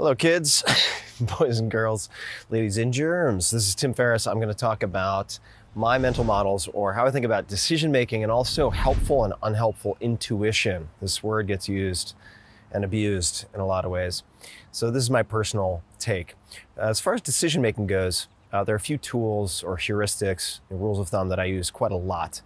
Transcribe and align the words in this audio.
Hello, 0.00 0.14
kids, 0.14 0.64
boys 1.38 1.58
and 1.58 1.70
girls, 1.70 2.08
ladies 2.48 2.78
and 2.78 2.90
germs. 2.90 3.50
This 3.50 3.68
is 3.68 3.74
Tim 3.74 3.92
Ferriss. 3.92 4.26
I'm 4.26 4.38
going 4.38 4.48
to 4.48 4.54
talk 4.54 4.82
about 4.82 5.38
my 5.74 5.98
mental 5.98 6.24
models 6.24 6.70
or 6.72 6.94
how 6.94 7.04
I 7.04 7.10
think 7.10 7.26
about 7.26 7.48
decision 7.48 7.92
making 7.92 8.22
and 8.22 8.32
also 8.32 8.70
helpful 8.70 9.24
and 9.24 9.34
unhelpful 9.42 9.98
intuition. 10.00 10.88
This 11.02 11.22
word 11.22 11.48
gets 11.48 11.68
used 11.68 12.14
and 12.72 12.82
abused 12.82 13.44
in 13.52 13.60
a 13.60 13.66
lot 13.66 13.84
of 13.84 13.90
ways. 13.90 14.22
So, 14.72 14.90
this 14.90 15.02
is 15.02 15.10
my 15.10 15.22
personal 15.22 15.82
take. 15.98 16.34
As 16.78 16.98
far 16.98 17.12
as 17.12 17.20
decision 17.20 17.60
making 17.60 17.86
goes, 17.86 18.26
uh, 18.54 18.64
there 18.64 18.74
are 18.74 18.76
a 18.76 18.80
few 18.80 18.96
tools 18.96 19.62
or 19.62 19.76
heuristics 19.76 20.60
and 20.70 20.80
rules 20.80 20.98
of 20.98 21.10
thumb 21.10 21.28
that 21.28 21.38
I 21.38 21.44
use 21.44 21.70
quite 21.70 21.92
a 21.92 21.96
lot. 21.96 22.40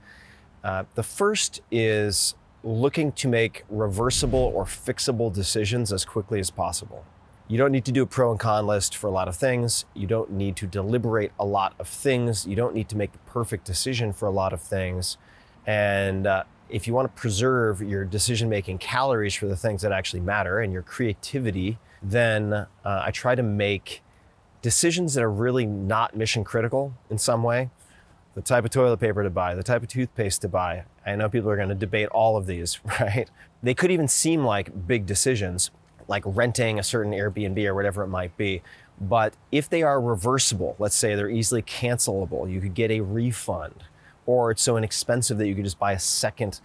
Uh, 0.65 0.87
the 0.97 1.05
first 1.05 1.61
is 1.71 2.35
looking 2.65 3.13
to 3.13 3.29
make 3.29 3.63
reversible 3.69 4.51
or 4.53 4.65
fixable 4.65 5.33
decisions 5.33 5.93
as 5.93 6.05
quickly 6.05 6.41
as 6.41 6.51
possible. 6.51 7.05
You 7.47 7.59
don't 7.59 7.73
need 7.73 7.85
to 7.85 7.93
do 7.93 8.03
a 8.03 8.07
pro 8.07 8.31
and 8.31 8.41
con 8.41 8.67
list 8.67 8.97
for 8.97 9.07
a 9.07 9.11
lot 9.11 9.29
of 9.29 9.37
things. 9.37 9.85
You 9.93 10.07
don't 10.07 10.33
need 10.33 10.57
to 10.57 10.67
deliberate 10.67 11.33
a 11.39 11.45
lot 11.45 11.75
of 11.79 11.87
things. 11.87 12.47
You 12.47 12.57
don't 12.57 12.75
need 12.75 12.89
to 12.89 12.97
make 12.97 13.13
the 13.13 13.19
perfect 13.19 13.65
decision 13.67 14.13
for 14.15 14.27
a 14.27 14.31
lot 14.31 14.53
of 14.55 14.63
things. 14.63 15.19
And 15.67 16.27
uh, 16.27 16.45
if 16.71 16.87
you 16.87 16.95
want 16.95 17.15
to 17.15 17.21
preserve 17.21 17.83
your 17.83 18.05
decision 18.05 18.49
making 18.49 18.79
calories 18.79 19.35
for 19.35 19.47
the 19.47 19.57
things 19.57 19.83
that 19.83 19.93
actually 19.93 20.21
matter 20.21 20.59
and 20.59 20.73
your 20.73 20.83
creativity, 20.83 21.79
then 22.03 22.53
uh, 22.53 22.67
I 22.85 23.11
try 23.11 23.35
to 23.35 23.43
make 23.43 24.03
decisions 24.63 25.13
that 25.13 25.23
are 25.23 25.31
really 25.31 25.67
not 25.67 26.17
mission 26.17 26.45
critical 26.45 26.95
in 27.11 27.19
some 27.19 27.43
way. 27.43 27.71
The 28.35 28.43
type 28.43 28.65
of 28.65 28.71
toilet 28.71 28.97
paper 28.97 29.23
to 29.23 29.31
buy, 29.31 29.55
the 29.55 29.63
type 29.63 29.83
of 29.83 29.89
toothpaste 29.89 30.41
to 30.43 30.49
buy. 30.49 30.85
I 31.07 31.15
know 31.15 31.29
people 31.29 31.51
are 31.51 31.57
going 31.57 31.69
to 31.69 31.75
debate 31.75 32.09
all 32.09 32.37
of 32.37 32.47
these, 32.47 32.81
right? 33.01 33.31
They 33.63 33.75
could 33.75 33.91
even 33.91 34.09
seem 34.09 34.45
like 34.45 34.87
big 34.87 35.07
decisions, 35.07 35.71
like 36.09 36.23
renting 36.27 36.79
a 36.79 36.83
certain 36.83 37.13
Airbnb 37.13 37.65
or 37.67 37.75
whatever 37.75 38.03
it 38.03 38.09
might 38.09 38.37
be. 38.37 38.63
But 39.01 39.35
if 39.51 39.69
they 39.69 39.83
are 39.83 40.01
reversible, 40.01 40.77
let's 40.79 40.95
say 40.95 41.15
they're 41.15 41.31
easily 41.31 41.63
cancelable, 41.63 42.51
you 42.51 42.61
could 42.61 42.75
get 42.75 42.91
a 42.91 43.01
refund, 43.01 43.85
or 44.27 44.51
it's 44.51 44.63
so 44.63 44.77
inexpensive 44.77 45.39
that 45.39 45.49
you 45.49 45.55
could 45.55 45.65
just 45.65 45.79
buy 45.79 45.93
a 45.93 45.99
second 45.99 46.61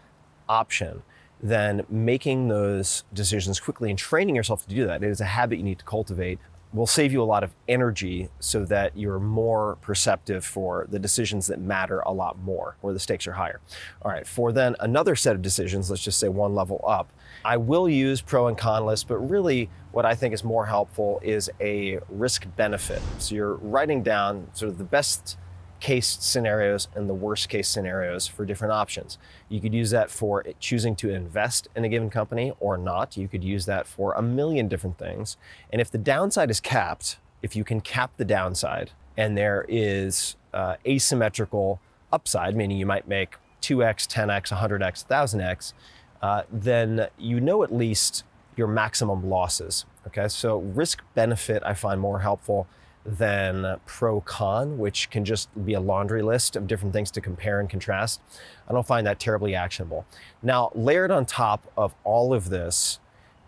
option, 0.47 1.01
then 1.41 1.85
making 1.89 2.47
those 2.49 3.03
decisions 3.13 3.59
quickly 3.59 3.89
and 3.89 3.97
training 3.97 4.35
yourself 4.35 4.67
to 4.67 4.75
do 4.75 4.85
that 4.85 5.03
is 5.03 5.21
a 5.21 5.25
habit 5.25 5.57
you 5.57 5.63
need 5.63 5.79
to 5.79 5.85
cultivate 5.85 6.39
will 6.71 6.87
save 6.87 7.11
you 7.11 7.21
a 7.21 7.25
lot 7.25 7.43
of 7.43 7.51
energy 7.67 8.29
so 8.39 8.63
that 8.65 8.95
you're 8.95 9.19
more 9.19 9.77
perceptive 9.81 10.45
for 10.45 10.85
the 10.89 10.99
decisions 10.99 11.47
that 11.47 11.59
matter 11.59 12.01
a 12.01 12.11
lot 12.11 12.37
more, 12.39 12.75
where 12.81 12.93
the 12.93 12.99
stakes 12.99 13.25
are 13.25 13.33
higher. 13.33 13.59
All 14.03 14.11
right, 14.11 14.27
for 14.27 14.51
then 14.51 14.75
another 14.79 15.15
set 15.15 15.35
of 15.35 15.41
decisions, 15.41 15.89
let's 15.89 16.03
just 16.03 16.19
say 16.19 16.29
one 16.29 16.53
level 16.53 16.83
up, 16.85 17.11
I 17.43 17.57
will 17.57 17.89
use 17.89 18.21
pro 18.21 18.47
and 18.47 18.57
con 18.57 18.85
lists, 18.85 19.03
but 19.03 19.17
really 19.17 19.69
what 19.91 20.05
I 20.05 20.13
think 20.13 20.33
is 20.33 20.43
more 20.43 20.65
helpful 20.65 21.19
is 21.23 21.49
a 21.59 21.99
risk 22.09 22.45
benefit. 22.55 23.01
So 23.17 23.33
you're 23.33 23.55
writing 23.55 24.03
down 24.03 24.47
sort 24.53 24.69
of 24.71 24.77
the 24.77 24.83
best 24.83 25.37
case 25.79 26.17
scenarios 26.19 26.87
and 26.95 27.09
the 27.09 27.13
worst 27.13 27.49
case 27.49 27.67
scenarios 27.67 28.27
for 28.27 28.45
different 28.45 28.73
options. 28.73 29.17
You 29.47 29.59
could 29.59 29.73
use 29.73 29.89
that 29.91 30.09
for 30.09 30.43
choosing 30.59 30.95
to 30.97 31.09
invest 31.09 31.67
in 31.75 31.83
a 31.83 31.89
given 31.89 32.09
company 32.09 32.53
or 32.59 32.77
not. 32.77 33.17
You 33.17 33.27
could 33.27 33.43
use 33.43 33.65
that 33.65 33.87
for 33.87 34.13
a 34.13 34.21
million 34.21 34.67
different 34.67 34.97
things. 34.97 35.37
And 35.71 35.81
if 35.81 35.91
the 35.91 35.97
downside 35.97 36.49
is 36.49 36.59
capped, 36.59 37.17
if 37.41 37.55
you 37.55 37.63
can 37.63 37.81
cap 37.81 38.11
the 38.17 38.25
downside 38.25 38.91
and 39.17 39.37
there 39.37 39.65
is 39.67 40.35
uh, 40.53 40.75
asymmetrical 40.85 41.79
upside, 42.11 42.55
meaning 42.55 42.77
you 42.77 42.85
might 42.85 43.07
make 43.07 43.35
2x, 43.61 44.07
10x, 44.07 44.57
100x, 44.57 45.05
1000x, 45.05 45.73
uh, 46.21 46.43
then 46.51 47.07
you 47.17 47.39
know 47.39 47.63
at 47.63 47.73
least 47.73 48.23
your 48.55 48.67
maximum 48.67 49.29
losses. 49.29 49.85
Okay, 50.07 50.27
so 50.27 50.59
risk 50.59 51.03
benefit 51.13 51.63
I 51.65 51.73
find 51.73 52.01
more 52.01 52.19
helpful 52.19 52.67
than 53.05 53.79
pro 53.85 54.21
con, 54.21 54.77
which 54.77 55.09
can 55.09 55.25
just 55.25 55.49
be 55.65 55.73
a 55.73 55.79
laundry 55.79 56.21
list 56.21 56.55
of 56.55 56.67
different 56.67 56.93
things 56.93 57.09
to 57.11 57.21
compare 57.21 57.59
and 57.59 57.69
contrast. 57.69 58.21
I 58.67 58.73
don't 58.73 58.85
find 58.85 59.07
that 59.07 59.19
terribly 59.19 59.55
actionable. 59.55 60.05
Now, 60.43 60.71
layered 60.75 61.11
on 61.11 61.25
top 61.25 61.71
of 61.77 61.95
all 62.03 62.33
of 62.33 62.49
this 62.49 62.99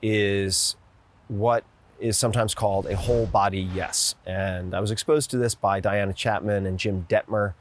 is 0.01 0.75
what 1.28 1.63
is 2.00 2.17
sometimes 2.17 2.56
called 2.56 2.88
a 2.88 2.95
whole 2.95 3.28
body 3.28 3.61
yes. 3.61 4.16
And 4.25 4.73
I 4.73 4.79
was 4.79 4.90
exposed 4.90 5.29
to 5.31 5.38
this 5.38 5.53
by 5.53 5.79
Diana 5.79 6.13
Chapman 6.13 6.66
and 6.66 6.79
Jim 6.79 7.06
Dethmer 7.07 7.53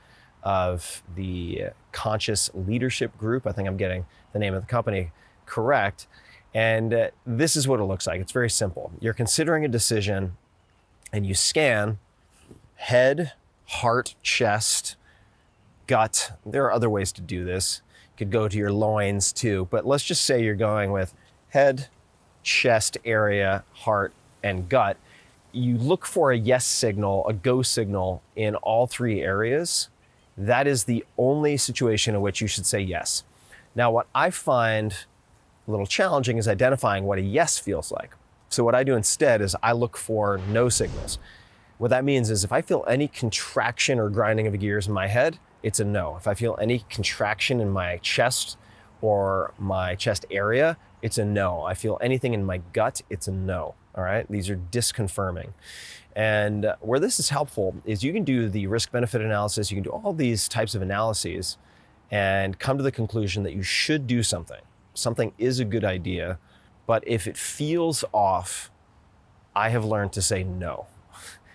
of 0.42 1.02
the 1.14 1.64
Conscious 1.92 2.50
Leadership 2.54 3.16
Group. 3.18 3.46
I 3.46 3.52
think 3.52 3.68
I'm 3.68 3.76
getting 3.76 4.06
the 4.32 4.38
name 4.38 4.54
of 4.54 4.62
the 4.62 4.66
company 4.66 5.10
correct. 5.44 6.06
And 6.54 6.94
uh, 6.94 7.08
this 7.26 7.54
is 7.54 7.68
what 7.68 7.80
it 7.80 7.84
looks 7.84 8.06
like. 8.06 8.20
It's 8.20 8.32
very 8.32 8.50
simple. 8.50 8.92
You're 9.00 9.14
considering 9.14 9.64
a 9.64 9.68
decision 9.68 10.36
and 11.12 11.26
you 11.26 11.34
scan 11.34 11.98
head, 12.76 13.32
heart, 13.66 14.14
chest, 14.22 14.96
gut. 15.86 16.32
There 16.46 16.64
are 16.64 16.72
other 16.72 16.88
ways 16.88 17.12
to 17.12 17.20
do 17.20 17.44
this. 17.44 17.82
You 18.12 18.26
could 18.26 18.30
go 18.30 18.48
to 18.48 18.56
your 18.56 18.72
loins 18.72 19.32
too, 19.32 19.68
but 19.70 19.86
let's 19.86 20.04
just 20.04 20.24
say 20.24 20.42
you're 20.42 20.54
going 20.54 20.92
with 20.92 21.14
head, 21.50 21.88
chest 22.42 22.96
area, 23.04 23.64
heart, 23.72 24.12
and 24.42 24.68
gut. 24.68 24.96
You 25.52 25.76
look 25.76 26.06
for 26.06 26.30
a 26.30 26.38
yes 26.38 26.64
signal, 26.64 27.26
a 27.26 27.32
go 27.32 27.62
signal 27.62 28.22
in 28.36 28.54
all 28.56 28.86
three 28.86 29.20
areas. 29.20 29.88
That 30.38 30.66
is 30.66 30.84
the 30.84 31.04
only 31.18 31.56
situation 31.56 32.14
in 32.14 32.20
which 32.20 32.40
you 32.40 32.46
should 32.46 32.66
say 32.66 32.80
yes. 32.80 33.24
Now, 33.74 33.90
what 33.90 34.06
I 34.14 34.30
find 34.30 34.92
a 35.66 35.70
little 35.70 35.86
challenging 35.86 36.38
is 36.38 36.48
identifying 36.48 37.04
what 37.04 37.18
a 37.18 37.22
yes 37.22 37.58
feels 37.58 37.92
like. 37.92 38.12
So 38.50 38.64
what 38.64 38.74
I 38.74 38.82
do 38.82 38.96
instead 38.96 39.40
is 39.40 39.56
I 39.62 39.72
look 39.72 39.96
for 39.96 40.38
no 40.48 40.68
signals. 40.68 41.18
What 41.78 41.90
that 41.90 42.04
means 42.04 42.30
is 42.30 42.42
if 42.44 42.52
I 42.52 42.60
feel 42.62 42.84
any 42.88 43.06
contraction 43.06 43.98
or 43.98 44.10
grinding 44.10 44.46
of 44.46 44.52
the 44.52 44.58
gears 44.58 44.88
in 44.88 44.92
my 44.92 45.06
head, 45.06 45.38
it's 45.62 45.78
a 45.78 45.84
no. 45.84 46.16
If 46.16 46.26
I 46.26 46.34
feel 46.34 46.58
any 46.60 46.84
contraction 46.90 47.60
in 47.60 47.70
my 47.70 47.98
chest 47.98 48.58
or 49.00 49.54
my 49.56 49.94
chest 49.94 50.26
area, 50.32 50.76
it's 51.00 51.16
a 51.16 51.24
no. 51.24 51.62
I 51.62 51.74
feel 51.74 51.96
anything 52.02 52.34
in 52.34 52.44
my 52.44 52.58
gut, 52.72 53.02
it's 53.08 53.28
a 53.28 53.32
no. 53.32 53.76
All 53.94 54.04
right, 54.04 54.26
these 54.28 54.50
are 54.50 54.56
disconfirming. 54.56 55.52
And 56.16 56.74
where 56.80 56.98
this 56.98 57.20
is 57.20 57.28
helpful 57.28 57.76
is 57.84 58.02
you 58.02 58.12
can 58.12 58.24
do 58.24 58.48
the 58.48 58.66
risk 58.66 58.90
benefit 58.90 59.20
analysis, 59.20 59.70
you 59.70 59.76
can 59.76 59.84
do 59.84 59.90
all 59.90 60.12
these 60.12 60.48
types 60.48 60.74
of 60.74 60.82
analyses 60.82 61.56
and 62.10 62.58
come 62.58 62.76
to 62.76 62.82
the 62.82 62.92
conclusion 62.92 63.44
that 63.44 63.54
you 63.54 63.62
should 63.62 64.08
do 64.08 64.24
something. 64.24 64.60
Something 64.92 65.32
is 65.38 65.60
a 65.60 65.64
good 65.64 65.84
idea 65.84 66.38
but 66.90 67.06
if 67.06 67.28
it 67.28 67.36
feels 67.36 68.04
off, 68.12 68.68
I 69.54 69.68
have 69.68 69.84
learned 69.84 70.12
to 70.14 70.20
say 70.20 70.42
no, 70.42 70.88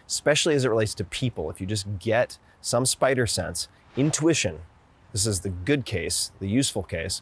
especially 0.07 0.56
as 0.56 0.63
it 0.63 0.69
relates 0.69 0.94
to 0.94 1.03
people. 1.03 1.50
If 1.50 1.59
you 1.59 1.68
just 1.68 2.00
get 2.00 2.38
some 2.62 2.85
spider 2.85 3.28
sense, 3.28 3.68
intuition, 3.97 4.62
this 5.12 5.25
is 5.25 5.41
the 5.41 5.50
good 5.50 5.84
case, 5.84 6.31
the 6.40 6.47
useful 6.47 6.84
case, 6.84 7.22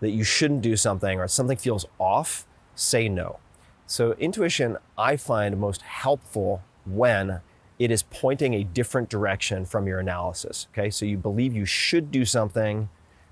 that 0.00 0.10
you 0.10 0.24
shouldn't 0.24 0.60
do 0.60 0.74
something 0.74 1.20
or 1.20 1.28
something 1.28 1.56
feels 1.56 1.86
off, 2.00 2.48
say 2.74 3.08
no. 3.08 3.38
So, 3.86 4.14
intuition 4.14 4.76
I 4.98 5.14
find 5.16 5.56
most 5.56 5.82
helpful 5.82 6.64
when 6.84 7.42
it 7.78 7.92
is 7.92 8.02
pointing 8.10 8.54
a 8.54 8.64
different 8.64 9.08
direction 9.08 9.64
from 9.66 9.86
your 9.86 10.00
analysis. 10.00 10.66
Okay, 10.72 10.90
so 10.90 11.06
you 11.06 11.16
believe 11.16 11.54
you 11.54 11.64
should 11.64 12.10
do 12.10 12.24
something 12.24 12.88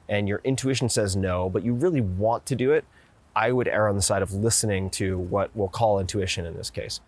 and 0.08 0.28
your 0.28 0.40
intuition 0.44 0.88
says 0.88 1.16
no, 1.16 1.50
but 1.50 1.64
you 1.64 1.74
really 1.74 2.00
want 2.00 2.46
to 2.46 2.54
do 2.54 2.70
it. 2.70 2.84
I 3.36 3.52
would 3.52 3.68
err 3.68 3.86
on 3.86 3.96
the 3.96 4.02
side 4.02 4.22
of 4.22 4.32
listening 4.32 4.88
to 4.90 5.18
what 5.18 5.50
we'll 5.54 5.68
call 5.68 6.00
intuition 6.00 6.46
in 6.46 6.56
this 6.56 6.70
case. 6.70 7.00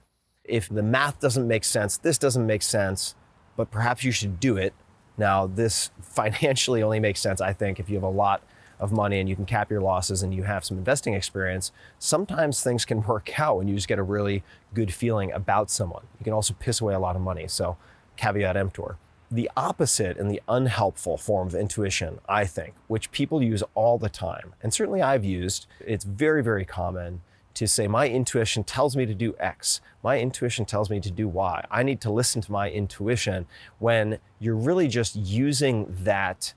If 0.45 0.69
the 0.69 0.83
math 0.83 1.19
doesn't 1.21 1.49
make 1.49 1.65
sense, 1.65 1.97
this 1.97 2.19
doesn't 2.19 2.47
make 2.47 2.61
sense, 2.61 3.15
but 3.57 3.71
perhaps 3.71 4.05
you 4.05 4.13
should 4.13 4.39
do 4.39 4.59
it. 4.59 4.75
Now, 5.17 5.47
this 5.47 5.91
financially 6.03 6.83
only 6.83 7.01
makes 7.01 7.21
sense, 7.21 7.41
I 7.41 7.55
think, 7.55 7.81
if 7.81 7.89
you 7.89 7.97
have 7.97 8.05
a 8.05 8.11
lot 8.11 8.43
of 8.79 8.93
money 8.93 9.19
and 9.19 9.29
you 9.29 9.35
can 9.35 9.47
cap 9.47 9.71
your 9.71 9.81
losses 9.81 10.23
and 10.23 10.33
you 10.35 10.43
have 10.43 10.67
some 10.67 10.77
investing 10.77 11.15
experience. 11.15 11.73
Sometimes 11.99 12.63
things 12.63 12.85
can 12.85 13.03
work 13.07 13.41
out 13.41 13.57
when 13.57 13.67
you 13.67 13.75
just 13.75 13.89
get 13.89 13.99
a 13.99 14.03
really 14.03 14.45
good 14.75 14.93
feeling 14.93 15.33
about 15.33 15.71
someone. 15.71 16.07
You 16.21 16.25
can 16.25 16.35
also 16.35 16.55
piss 16.61 16.83
away 16.83 16.93
a 16.93 17.01
lot 17.01 17.17
of 17.17 17.23
money. 17.23 17.49
So, 17.49 17.79
caveat 18.17 18.57
emptor 18.57 18.99
the 19.31 19.51
opposite 19.57 20.17
and 20.17 20.31
the 20.31 20.41
unhelpful 20.49 21.19
form 21.19 21.49
of 21.49 21.55
intuition, 21.55 22.19
I 22.29 22.45
think, 22.45 22.75
which 22.87 23.11
people 23.11 23.43
use 23.43 23.63
all 23.75 23.99
the 23.99 24.09
time, 24.09 24.55
and 24.63 24.73
certainly 24.73 25.03
I've 25.03 25.25
used, 25.25 25.67
it's 25.81 26.05
very, 26.05 26.43
very 26.43 26.65
common 26.65 27.21
to 27.55 27.67
say, 27.67 27.89
My 27.89 28.09
intuition 28.09 28.65
tells 28.65 28.97
me 28.97 29.05
to 29.05 29.15
do 29.15 29.35
X. 29.39 29.81
My 30.03 30.19
intuition 30.19 30.65
tells 30.65 30.91
me 30.91 31.01
to 31.01 31.11
do 31.11 31.29
Y. 31.29 31.65
I 31.71 31.83
need 31.83 32.01
to 32.03 32.11
listen 32.11 32.41
to 32.43 32.53
my 32.53 32.71
intuition 32.71 33.47
when 33.79 34.19
you're 34.39 34.57
really 34.57 34.89
just 34.89 35.17
using 35.17 35.95
that 36.05 36.55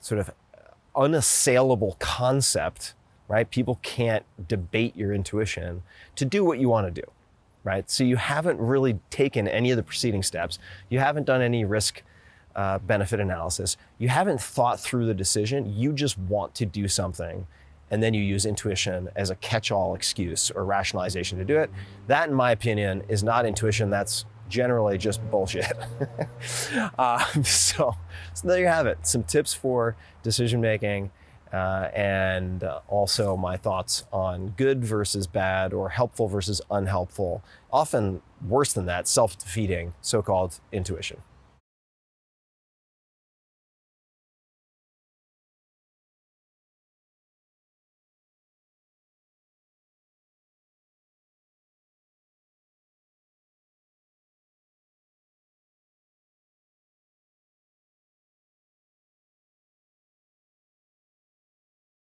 sort 0.00 0.20
of 0.20 0.30
unassailable 0.94 1.96
concept, 1.98 2.94
right? 3.28 3.50
People 3.50 3.80
can't 3.82 4.24
debate 4.48 4.96
your 4.96 5.12
intuition 5.12 5.82
to 6.14 6.24
do 6.24 6.44
what 6.44 6.58
you 6.58 6.68
want 6.68 6.86
to 6.86 7.02
do 7.02 7.06
right? 7.66 7.90
So 7.90 8.04
you 8.04 8.16
haven't 8.16 8.60
really 8.60 9.00
taken 9.10 9.48
any 9.48 9.72
of 9.72 9.76
the 9.76 9.82
preceding 9.82 10.22
steps. 10.22 10.60
You 10.88 11.00
haven't 11.00 11.24
done 11.24 11.42
any 11.42 11.64
risk 11.64 12.02
uh, 12.54 12.78
benefit 12.78 13.18
analysis. 13.18 13.76
You 13.98 14.08
haven't 14.08 14.40
thought 14.40 14.78
through 14.80 15.06
the 15.06 15.14
decision. 15.14 15.76
You 15.76 15.92
just 15.92 16.16
want 16.16 16.54
to 16.54 16.64
do 16.64 16.88
something. 16.88 17.46
and 17.90 18.02
then 18.02 18.14
you 18.14 18.22
use 18.22 18.46
intuition 18.46 19.08
as 19.14 19.30
a 19.30 19.36
catch 19.36 19.70
all 19.70 19.94
excuse 19.94 20.50
or 20.50 20.64
rationalization 20.64 21.38
to 21.38 21.44
do 21.44 21.58
it. 21.58 21.70
That, 22.08 22.28
in 22.28 22.34
my 22.34 22.50
opinion, 22.50 23.04
is 23.08 23.22
not 23.22 23.46
intuition. 23.46 23.90
That's 23.90 24.24
generally 24.48 24.98
just 24.98 25.20
bullshit. 25.30 25.72
uh, 26.98 27.24
so, 27.42 27.94
so, 28.34 28.48
there 28.48 28.58
you 28.58 28.66
have 28.66 28.86
it 28.86 29.06
some 29.06 29.22
tips 29.22 29.54
for 29.54 29.96
decision 30.22 30.60
making. 30.60 31.10
Uh, 31.52 31.88
and 31.94 32.64
also 32.88 33.36
my 33.36 33.56
thoughts 33.56 34.04
on 34.12 34.48
good 34.56 34.84
versus 34.84 35.26
bad 35.26 35.72
or 35.72 35.90
helpful 35.90 36.26
versus 36.26 36.60
unhelpful, 36.70 37.42
often 37.72 38.20
worse 38.46 38.72
than 38.72 38.86
that, 38.86 39.06
self 39.06 39.38
defeating 39.38 39.94
so 40.00 40.22
called 40.22 40.58
intuition. 40.72 41.22